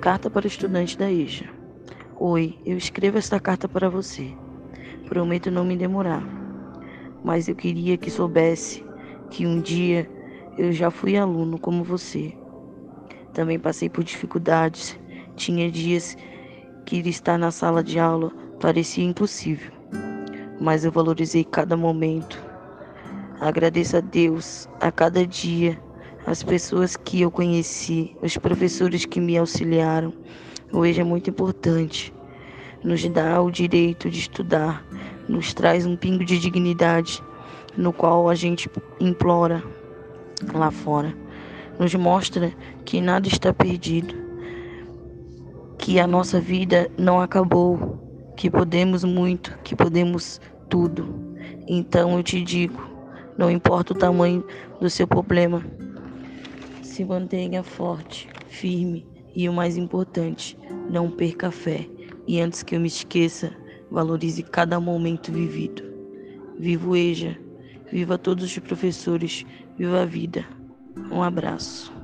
[0.00, 1.50] Carta para o estudante da EJA.
[2.20, 4.32] Oi, eu escrevo esta carta para você.
[5.08, 6.22] Prometo não me demorar.
[7.24, 8.84] Mas eu queria que soubesse
[9.28, 10.08] que um dia
[10.56, 12.32] eu já fui aluno como você.
[13.34, 14.96] Também passei por dificuldades.
[15.34, 16.16] Tinha dias
[16.86, 18.30] que estar na sala de aula
[18.60, 19.72] parecia impossível.
[20.60, 22.40] Mas eu valorizei cada momento.
[23.40, 25.76] Agradeço a Deus a cada dia
[26.28, 30.12] as pessoas que eu conheci, os professores que me auxiliaram.
[30.70, 32.12] Hoje é muito importante.
[32.84, 34.86] Nos dá o direito de estudar,
[35.26, 37.22] nos traz um pingo de dignidade,
[37.78, 38.70] no qual a gente
[39.00, 39.64] implora
[40.52, 41.16] lá fora.
[41.78, 42.52] Nos mostra
[42.84, 44.14] que nada está perdido,
[45.78, 47.98] que a nossa vida não acabou,
[48.36, 51.08] que podemos muito, que podemos tudo.
[51.66, 52.78] Então eu te digo,
[53.38, 54.44] não importa o tamanho
[54.78, 55.64] do seu problema,
[56.98, 60.58] se mantenha forte, firme e o mais importante,
[60.90, 61.88] não perca a fé.
[62.26, 63.52] E antes que eu me esqueça,
[63.88, 65.84] valorize cada momento vivido.
[66.58, 67.38] Viva o EJA,
[67.92, 69.46] viva todos os professores,
[69.78, 70.44] viva a vida.
[71.12, 71.97] Um abraço.